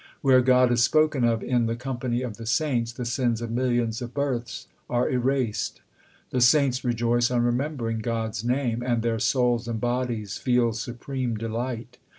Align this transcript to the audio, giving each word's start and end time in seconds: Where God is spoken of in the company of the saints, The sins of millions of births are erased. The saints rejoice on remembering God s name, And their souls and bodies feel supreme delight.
Where 0.23 0.41
God 0.41 0.71
is 0.71 0.81
spoken 0.81 1.23
of 1.23 1.43
in 1.43 1.67
the 1.67 1.75
company 1.75 2.23
of 2.23 2.37
the 2.37 2.47
saints, 2.47 2.91
The 2.91 3.05
sins 3.05 3.39
of 3.39 3.51
millions 3.51 4.01
of 4.01 4.15
births 4.15 4.65
are 4.89 5.07
erased. 5.07 5.81
The 6.31 6.41
saints 6.41 6.83
rejoice 6.83 7.29
on 7.29 7.43
remembering 7.43 7.99
God 7.99 8.29
s 8.29 8.43
name, 8.43 8.81
And 8.81 9.03
their 9.03 9.19
souls 9.19 9.67
and 9.67 9.79
bodies 9.79 10.37
feel 10.37 10.73
supreme 10.73 11.35
delight. 11.37 11.99